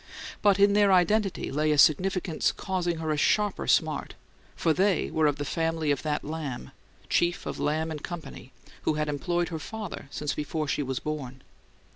But 0.41 0.57
in 0.57 0.73
their 0.73 0.91
identity 0.91 1.51
lay 1.51 1.71
a 1.71 1.77
significance 1.77 2.51
causing 2.51 2.97
her 2.97 3.11
a 3.11 3.17
sharper 3.17 3.67
smart, 3.67 4.15
for 4.55 4.73
they 4.73 5.11
were 5.11 5.27
of 5.27 5.35
the 5.35 5.45
family 5.45 5.91
of 5.91 6.01
that 6.01 6.23
Lamb, 6.23 6.71
chief 7.07 7.45
of 7.45 7.59
Lamb 7.59 7.91
and 7.91 8.03
Company, 8.03 8.51
who 8.81 8.95
had 8.95 9.07
employed 9.07 9.49
her 9.49 9.59
father 9.59 10.07
since 10.09 10.33
before 10.33 10.67
she 10.67 10.81
was 10.81 10.97
born. 10.97 11.43